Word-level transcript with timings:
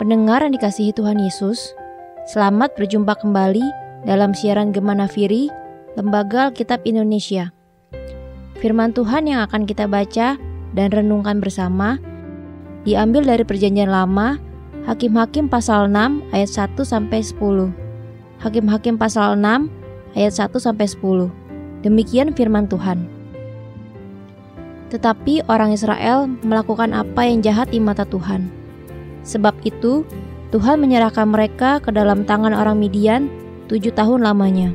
Pendengar 0.00 0.40
yang 0.40 0.56
dikasihi 0.56 0.96
Tuhan 0.96 1.20
Yesus, 1.20 1.76
selamat 2.24 2.72
berjumpa 2.72 3.20
kembali 3.20 3.60
dalam 4.08 4.32
siaran 4.32 4.72
Gema 4.72 4.96
Nafiri, 4.96 5.52
Lembaga 5.92 6.48
Alkitab 6.48 6.80
Indonesia. 6.88 7.52
Firman 8.64 8.96
Tuhan 8.96 9.28
yang 9.28 9.44
akan 9.44 9.68
kita 9.68 9.84
baca 9.84 10.40
dan 10.72 10.88
renungkan 10.88 11.44
bersama 11.44 12.00
diambil 12.88 13.28
dari 13.28 13.44
Perjanjian 13.44 13.92
Lama, 13.92 14.40
Hakim-hakim 14.88 15.52
pasal 15.52 15.92
6 15.92 16.32
ayat 16.32 16.48
1 16.48 16.80
sampai 16.80 17.20
10. 17.20 17.68
Hakim-hakim 18.40 18.96
pasal 18.96 19.36
6 19.36 19.68
ayat 20.16 20.32
1 20.32 20.56
sampai 20.64 20.88
10. 20.88 21.28
Demikian 21.84 22.32
firman 22.32 22.64
Tuhan. 22.72 23.04
Tetapi 24.88 25.44
orang 25.52 25.76
Israel 25.76 26.24
melakukan 26.40 26.96
apa 26.96 27.20
yang 27.28 27.44
jahat 27.44 27.68
di 27.68 27.76
mata 27.76 28.08
Tuhan 28.08 28.59
Sebab 29.24 29.54
itu, 29.62 30.02
Tuhan 30.50 30.82
menyerahkan 30.82 31.30
mereka 31.30 31.78
ke 31.78 31.94
dalam 31.94 32.26
tangan 32.26 32.56
orang 32.56 32.80
Midian 32.80 33.30
tujuh 33.70 33.94
tahun 33.94 34.26
lamanya. 34.26 34.74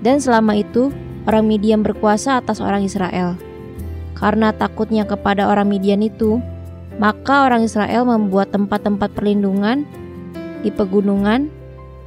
Dan 0.00 0.22
selama 0.22 0.56
itu, 0.56 0.94
orang 1.26 1.50
Midian 1.50 1.82
berkuasa 1.84 2.40
atas 2.40 2.62
orang 2.62 2.86
Israel. 2.86 3.36
Karena 4.16 4.52
takutnya 4.52 5.08
kepada 5.08 5.48
orang 5.48 5.68
Midian 5.68 6.04
itu, 6.04 6.38
maka 7.00 7.48
orang 7.48 7.64
Israel 7.64 8.04
membuat 8.04 8.52
tempat-tempat 8.52 9.16
perlindungan 9.16 9.88
di 10.60 10.68
pegunungan, 10.68 11.48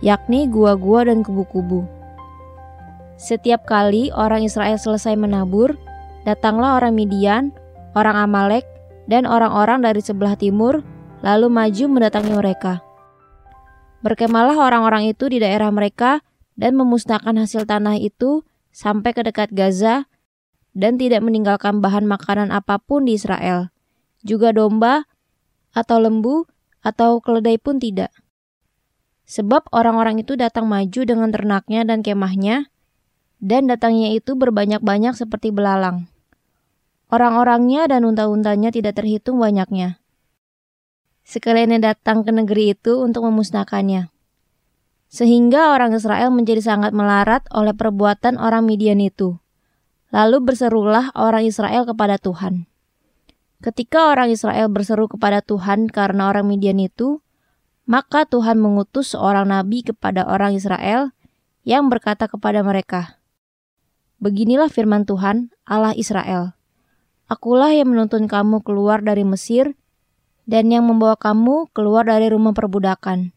yakni 0.06 0.46
gua-gua 0.46 1.10
dan 1.10 1.26
kubu-kubu. 1.26 1.86
Setiap 3.18 3.66
kali 3.66 4.14
orang 4.14 4.46
Israel 4.46 4.78
selesai 4.78 5.18
menabur, 5.18 5.74
datanglah 6.26 6.78
orang 6.78 6.94
Midian, 6.94 7.50
orang 7.98 8.18
Amalek, 8.20 8.66
dan 9.08 9.28
orang-orang 9.28 9.84
dari 9.84 10.00
sebelah 10.00 10.40
timur 10.40 10.84
lalu 11.24 11.48
maju 11.48 11.86
mendatangi 11.88 12.34
mereka. 12.36 12.84
Berkemalah 14.04 14.60
orang-orang 14.60 15.08
itu 15.08 15.32
di 15.32 15.40
daerah 15.40 15.72
mereka 15.72 16.20
dan 16.60 16.76
memusnahkan 16.76 17.40
hasil 17.40 17.64
tanah 17.64 17.96
itu 17.98 18.44
sampai 18.76 19.16
ke 19.16 19.24
dekat 19.24 19.56
Gaza 19.56 20.12
dan 20.76 21.00
tidak 21.00 21.24
meninggalkan 21.24 21.80
bahan 21.80 22.04
makanan 22.04 22.50
apa 22.52 22.82
pun 22.82 23.08
di 23.08 23.16
Israel, 23.16 23.72
juga 24.26 24.52
domba 24.52 25.08
atau 25.72 26.02
lembu 26.02 26.44
atau 26.84 27.24
keledai 27.24 27.62
pun 27.62 27.80
tidak. 27.80 28.12
Sebab 29.24 29.72
orang-orang 29.72 30.20
itu 30.20 30.36
datang 30.36 30.68
maju 30.68 31.02
dengan 31.08 31.32
ternaknya 31.32 31.88
dan 31.88 32.04
kemahnya, 32.04 32.68
dan 33.40 33.72
datangnya 33.72 34.12
itu 34.12 34.36
berbanyak-banyak 34.36 35.16
seperti 35.16 35.56
belalang. 35.56 36.12
Orang-orangnya 37.14 37.86
dan 37.86 38.10
unta-untanya 38.10 38.74
tidak 38.74 38.98
terhitung 38.98 39.38
banyaknya. 39.38 40.02
Sekalian 41.22 41.78
datang 41.78 42.26
ke 42.26 42.34
negeri 42.34 42.74
itu 42.74 43.06
untuk 43.06 43.30
memusnahkannya. 43.30 44.10
Sehingga 45.14 45.78
orang 45.78 45.94
Israel 45.94 46.34
menjadi 46.34 46.74
sangat 46.74 46.90
melarat 46.90 47.46
oleh 47.54 47.78
perbuatan 47.78 48.42
orang 48.42 48.66
Midian 48.66 48.98
itu. 48.98 49.38
Lalu 50.10 50.42
berserulah 50.42 51.14
orang 51.14 51.46
Israel 51.46 51.86
kepada 51.86 52.18
Tuhan. 52.18 52.66
Ketika 53.62 54.10
orang 54.10 54.34
Israel 54.34 54.74
berseru 54.74 55.06
kepada 55.06 55.46
Tuhan 55.46 55.94
karena 55.94 56.34
orang 56.34 56.50
Midian 56.50 56.82
itu, 56.82 57.22
maka 57.86 58.26
Tuhan 58.26 58.58
mengutus 58.58 59.14
seorang 59.14 59.54
nabi 59.54 59.86
kepada 59.86 60.26
orang 60.26 60.58
Israel 60.58 61.14
yang 61.62 61.94
berkata 61.94 62.26
kepada 62.26 62.66
mereka, 62.66 63.22
Beginilah 64.18 64.74
firman 64.74 65.06
Tuhan, 65.06 65.54
Allah 65.70 65.94
Israel. 65.94 66.58
Akulah 67.32 67.72
yang 67.72 67.96
menuntun 67.96 68.28
kamu 68.28 68.68
keluar 68.68 69.00
dari 69.00 69.24
Mesir 69.24 69.80
dan 70.44 70.68
yang 70.68 70.84
membawa 70.84 71.16
kamu 71.16 71.72
keluar 71.72 72.04
dari 72.04 72.28
rumah 72.28 72.52
perbudakan. 72.52 73.32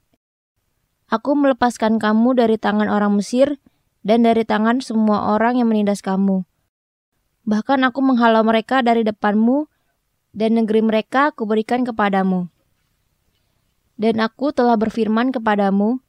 Aku 1.06 1.38
melepaskan 1.38 2.02
kamu 2.02 2.34
dari 2.34 2.58
tangan 2.58 2.90
orang 2.90 3.14
Mesir 3.14 3.62
dan 4.02 4.26
dari 4.26 4.42
tangan 4.42 4.82
semua 4.82 5.30
orang 5.38 5.62
yang 5.62 5.70
menindas 5.70 6.02
kamu. 6.02 6.42
Bahkan 7.46 7.86
aku 7.86 8.02
menghalau 8.02 8.42
mereka 8.42 8.82
dari 8.82 9.06
depanmu 9.06 9.70
dan 10.34 10.58
negeri 10.58 10.82
mereka 10.82 11.30
kuberikan 11.30 11.86
kepadamu. 11.86 12.50
Dan 13.94 14.18
aku 14.18 14.50
telah 14.50 14.74
berfirman 14.74 15.30
kepadamu, 15.30 16.02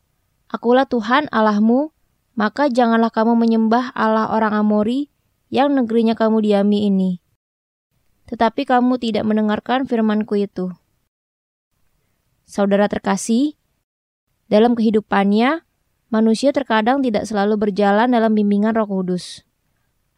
Akulah 0.50 0.90
Tuhan 0.90 1.30
Allahmu, 1.30 1.94
maka 2.34 2.74
janganlah 2.74 3.14
kamu 3.14 3.38
menyembah 3.38 3.94
Allah 3.94 4.34
orang 4.34 4.58
Amori 4.58 5.14
yang 5.54 5.78
negerinya 5.78 6.18
kamu 6.18 6.42
diami 6.42 6.90
ini 6.90 7.22
tetapi 8.28 8.68
kamu 8.68 9.00
tidak 9.00 9.24
mendengarkan 9.24 9.88
firmanku 9.88 10.36
itu. 10.38 10.76
Saudara 12.48 12.88
terkasih, 12.88 13.56
dalam 14.48 14.76
kehidupannya, 14.76 15.68
manusia 16.08 16.56
terkadang 16.56 17.04
tidak 17.04 17.28
selalu 17.28 17.68
berjalan 17.68 18.08
dalam 18.08 18.32
bimbingan 18.32 18.72
roh 18.76 18.88
kudus. 18.88 19.44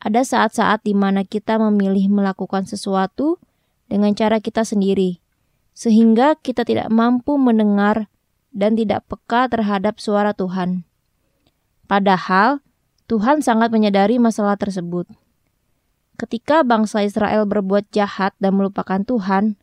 Ada 0.02 0.22
saat-saat 0.25 0.86
di 0.86 0.94
mana 0.94 1.25
kita 1.25 1.58
memilih 1.58 2.09
melakukan 2.14 2.70
sesuatu 2.70 3.42
dengan 3.90 4.14
cara 4.14 4.38
kita 4.38 4.62
sendiri, 4.62 5.18
sehingga 5.74 6.38
kita 6.38 6.62
tidak 6.64 6.94
mampu 6.94 7.36
mendengar 7.41 8.08
dan 8.53 8.78
tidak 8.78 9.06
peka 9.09 9.50
terhadap 9.50 9.97
suara 9.97 10.34
Tuhan. 10.38 10.86
Padahal, 11.90 12.62
Tuhan 13.09 13.41
sangat 13.41 13.74
menyadari 13.74 14.22
masalah 14.22 14.53
tersebut. 14.53 15.09
Ketika 16.19 16.68
bangsa 16.68 17.07
Israel 17.07 17.47
berbuat 17.47 17.96
jahat 17.96 18.35
dan 18.44 18.59
melupakan 18.59 19.00
Tuhan, 19.07 19.56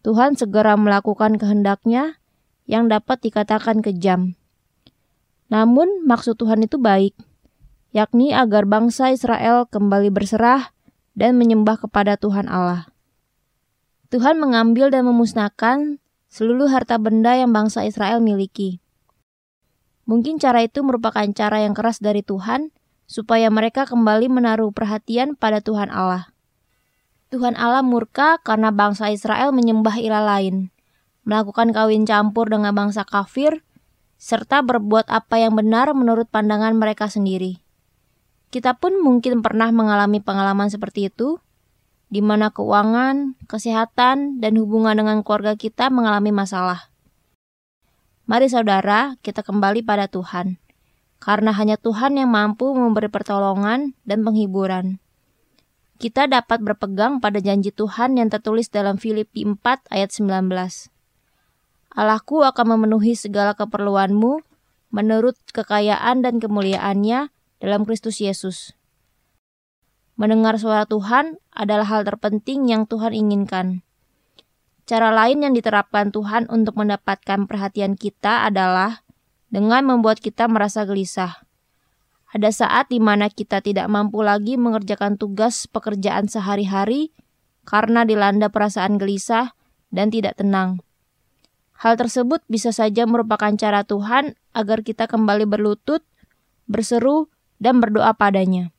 Tuhan 0.00 0.32
segera 0.32 0.72
melakukan 0.80 1.36
kehendaknya 1.36 2.16
yang 2.64 2.88
dapat 2.88 3.20
dikatakan 3.20 3.84
kejam. 3.84 4.32
Namun 5.52 6.08
maksud 6.08 6.40
Tuhan 6.40 6.64
itu 6.64 6.80
baik, 6.80 7.12
yakni 7.92 8.32
agar 8.32 8.64
bangsa 8.64 9.12
Israel 9.12 9.68
kembali 9.68 10.08
berserah 10.08 10.72
dan 11.12 11.36
menyembah 11.36 11.84
kepada 11.84 12.16
Tuhan 12.16 12.48
Allah. 12.48 12.88
Tuhan 14.08 14.40
mengambil 14.40 14.88
dan 14.88 15.04
memusnahkan 15.04 16.00
seluruh 16.32 16.72
harta 16.72 16.96
benda 16.96 17.36
yang 17.36 17.52
bangsa 17.52 17.84
Israel 17.84 18.24
miliki. 18.24 18.80
Mungkin 20.08 20.40
cara 20.40 20.64
itu 20.64 20.80
merupakan 20.80 21.28
cara 21.36 21.60
yang 21.60 21.76
keras 21.76 22.00
dari 22.00 22.24
Tuhan, 22.24 22.72
supaya 23.10 23.50
mereka 23.50 23.90
kembali 23.90 24.30
menaruh 24.30 24.70
perhatian 24.70 25.34
pada 25.34 25.58
Tuhan 25.58 25.90
Allah. 25.90 26.30
Tuhan 27.34 27.58
Allah 27.58 27.82
murka 27.82 28.38
karena 28.46 28.70
bangsa 28.70 29.10
Israel 29.10 29.50
menyembah 29.50 29.98
ilah 29.98 30.22
lain, 30.22 30.70
melakukan 31.26 31.74
kawin 31.74 32.06
campur 32.06 32.46
dengan 32.46 32.70
bangsa 32.70 33.02
kafir, 33.02 33.66
serta 34.14 34.62
berbuat 34.62 35.10
apa 35.10 35.42
yang 35.42 35.58
benar 35.58 35.90
menurut 35.90 36.30
pandangan 36.30 36.70
mereka 36.78 37.10
sendiri. 37.10 37.58
Kita 38.54 38.78
pun 38.78 39.02
mungkin 39.02 39.42
pernah 39.42 39.74
mengalami 39.74 40.22
pengalaman 40.22 40.70
seperti 40.70 41.10
itu, 41.10 41.42
di 42.14 42.22
mana 42.22 42.54
keuangan, 42.54 43.34
kesehatan, 43.50 44.38
dan 44.38 44.52
hubungan 44.54 44.94
dengan 44.94 45.26
keluarga 45.26 45.58
kita 45.58 45.90
mengalami 45.90 46.30
masalah. 46.30 46.94
Mari 48.30 48.46
saudara, 48.46 49.18
kita 49.22 49.42
kembali 49.42 49.82
pada 49.82 50.06
Tuhan 50.06 50.62
karena 51.20 51.52
hanya 51.52 51.76
Tuhan 51.76 52.16
yang 52.16 52.32
mampu 52.32 52.72
memberi 52.72 53.12
pertolongan 53.12 53.92
dan 54.08 54.24
penghiburan. 54.24 54.98
Kita 56.00 56.24
dapat 56.24 56.64
berpegang 56.64 57.20
pada 57.20 57.44
janji 57.44 57.76
Tuhan 57.76 58.16
yang 58.16 58.32
tertulis 58.32 58.72
dalam 58.72 58.96
Filipi 58.96 59.44
4 59.44 59.60
ayat 59.92 60.08
19. 60.16 60.48
Allahku 61.92 62.40
akan 62.40 62.66
memenuhi 62.72 63.12
segala 63.12 63.52
keperluanmu 63.52 64.40
menurut 64.88 65.36
kekayaan 65.52 66.24
dan 66.24 66.40
kemuliaannya 66.40 67.28
dalam 67.60 67.84
Kristus 67.84 68.24
Yesus. 68.24 68.72
Mendengar 70.16 70.56
suara 70.56 70.88
Tuhan 70.88 71.36
adalah 71.52 71.84
hal 71.84 72.08
terpenting 72.08 72.72
yang 72.72 72.88
Tuhan 72.88 73.12
inginkan. 73.12 73.84
Cara 74.88 75.12
lain 75.12 75.44
yang 75.44 75.52
diterapkan 75.52 76.10
Tuhan 76.10 76.48
untuk 76.48 76.80
mendapatkan 76.80 77.44
perhatian 77.44 77.94
kita 77.94 78.48
adalah 78.48 79.04
dengan 79.50 79.82
membuat 79.84 80.22
kita 80.22 80.46
merasa 80.46 80.86
gelisah. 80.86 81.42
Ada 82.30 82.54
saat 82.54 82.94
di 82.94 83.02
mana 83.02 83.26
kita 83.26 83.58
tidak 83.58 83.90
mampu 83.90 84.22
lagi 84.22 84.54
mengerjakan 84.54 85.18
tugas 85.18 85.66
pekerjaan 85.66 86.30
sehari-hari 86.30 87.10
karena 87.66 88.06
dilanda 88.06 88.46
perasaan 88.46 89.02
gelisah 89.02 89.58
dan 89.90 90.14
tidak 90.14 90.38
tenang. 90.38 90.78
Hal 91.74 91.98
tersebut 91.98 92.46
bisa 92.46 92.70
saja 92.70 93.02
merupakan 93.10 93.50
cara 93.58 93.82
Tuhan 93.82 94.38
agar 94.54 94.86
kita 94.86 95.10
kembali 95.10 95.50
berlutut, 95.50 96.06
berseru, 96.70 97.26
dan 97.58 97.82
berdoa 97.82 98.14
padanya. 98.14 98.70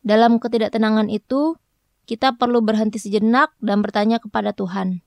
Dalam 0.00 0.40
ketidaktenangan 0.40 1.12
itu, 1.12 1.60
kita 2.08 2.40
perlu 2.40 2.64
berhenti 2.64 2.96
sejenak 2.96 3.52
dan 3.60 3.84
bertanya 3.84 4.16
kepada 4.16 4.56
Tuhan. 4.56 5.04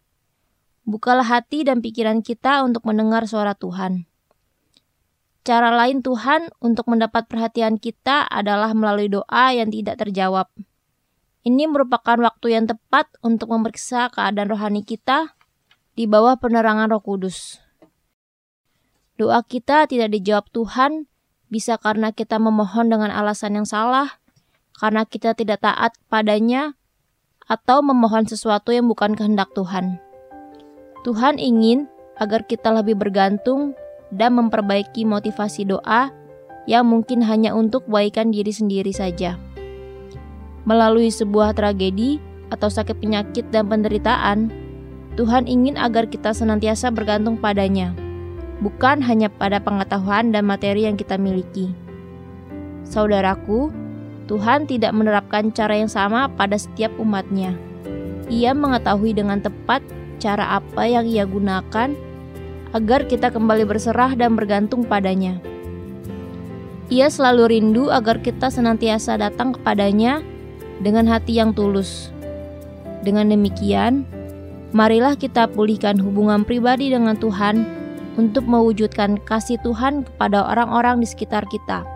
Bukalah 0.86 1.26
hati 1.26 1.66
dan 1.66 1.82
pikiran 1.82 2.22
kita 2.22 2.62
untuk 2.62 2.86
mendengar 2.86 3.26
suara 3.26 3.58
Tuhan. 3.58 4.11
Cara 5.52 5.68
lain 5.68 6.00
Tuhan 6.00 6.48
untuk 6.64 6.88
mendapat 6.88 7.28
perhatian 7.28 7.76
kita 7.76 8.24
adalah 8.24 8.72
melalui 8.72 9.12
doa 9.12 9.52
yang 9.52 9.68
tidak 9.68 10.00
terjawab. 10.00 10.48
Ini 11.44 11.68
merupakan 11.68 12.16
waktu 12.24 12.56
yang 12.56 12.72
tepat 12.72 13.12
untuk 13.20 13.52
memeriksa 13.52 14.08
keadaan 14.16 14.48
rohani 14.48 14.88
kita 14.88 15.36
di 16.00 16.08
bawah 16.08 16.40
penerangan 16.40 16.96
Roh 16.96 17.04
Kudus. 17.04 17.60
Doa 19.20 19.44
kita 19.44 19.92
tidak 19.92 20.16
dijawab 20.16 20.48
Tuhan 20.56 21.12
bisa 21.52 21.76
karena 21.76 22.16
kita 22.16 22.40
memohon 22.40 22.88
dengan 22.88 23.12
alasan 23.12 23.60
yang 23.60 23.68
salah, 23.68 24.24
karena 24.80 25.04
kita 25.04 25.36
tidak 25.36 25.68
taat 25.68 26.00
padanya, 26.08 26.80
atau 27.52 27.84
memohon 27.84 28.24
sesuatu 28.24 28.72
yang 28.72 28.88
bukan 28.88 29.20
kehendak 29.20 29.52
Tuhan. 29.52 30.00
Tuhan 31.04 31.44
ingin 31.44 31.92
agar 32.16 32.48
kita 32.48 32.72
lebih 32.72 32.96
bergantung 32.96 33.76
dan 34.12 34.38
memperbaiki 34.38 35.08
motivasi 35.08 35.66
doa 35.68 36.12
yang 36.70 36.86
mungkin 36.88 37.26
hanya 37.26 37.56
untuk 37.56 37.88
kebaikan 37.90 38.30
diri 38.30 38.54
sendiri 38.54 38.94
saja. 38.94 39.40
Melalui 40.68 41.10
sebuah 41.10 41.58
tragedi 41.58 42.22
atau 42.54 42.70
sakit 42.70 43.02
penyakit 43.02 43.50
dan 43.50 43.66
penderitaan, 43.66 44.52
Tuhan 45.18 45.50
ingin 45.50 45.76
agar 45.76 46.06
kita 46.08 46.32
senantiasa 46.32 46.94
bergantung 46.94 47.40
padanya 47.40 47.96
bukan 48.62 49.02
hanya 49.02 49.28
pada 49.28 49.58
pengetahuan 49.58 50.30
dan 50.30 50.46
materi 50.46 50.86
yang 50.86 50.96
kita 50.96 51.18
miliki. 51.18 51.74
Saudaraku, 52.86 53.74
Tuhan 54.30 54.70
tidak 54.70 54.94
menerapkan 54.96 55.50
cara 55.52 55.76
yang 55.76 55.90
sama 55.90 56.30
pada 56.30 56.56
setiap 56.56 56.94
umatnya. 57.02 57.58
Ia 58.32 58.56
mengetahui 58.56 59.18
dengan 59.18 59.44
tepat 59.44 59.84
cara 60.22 60.62
apa 60.62 60.88
yang 60.88 61.04
ia 61.10 61.26
gunakan 61.28 61.92
agar 62.72 63.08
kita 63.08 63.32
kembali 63.32 63.68
berserah 63.68 64.16
dan 64.16 64.36
bergantung 64.36 64.88
padanya. 64.88 65.40
Ia 66.92 67.08
selalu 67.08 67.56
rindu 67.56 67.88
agar 67.88 68.20
kita 68.20 68.52
senantiasa 68.52 69.16
datang 69.16 69.56
kepadanya 69.56 70.20
dengan 70.84 71.08
hati 71.08 71.40
yang 71.40 71.56
tulus. 71.56 72.12
Dengan 73.02 73.32
demikian, 73.32 74.04
marilah 74.76 75.16
kita 75.16 75.48
pulihkan 75.48 75.96
hubungan 75.96 76.44
pribadi 76.44 76.92
dengan 76.92 77.16
Tuhan 77.16 77.64
untuk 78.20 78.44
mewujudkan 78.44 79.24
kasih 79.24 79.56
Tuhan 79.64 80.04
kepada 80.04 80.44
orang-orang 80.52 81.00
di 81.00 81.08
sekitar 81.08 81.48
kita. 81.48 81.88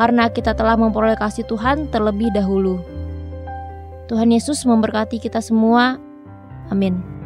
Karena 0.00 0.32
kita 0.32 0.56
telah 0.56 0.80
memperoleh 0.80 1.20
kasih 1.20 1.44
Tuhan 1.44 1.92
terlebih 1.92 2.32
dahulu. 2.32 2.80
Tuhan 4.08 4.32
Yesus 4.32 4.64
memberkati 4.64 5.20
kita 5.20 5.44
semua. 5.44 6.00
Amin. 6.72 7.19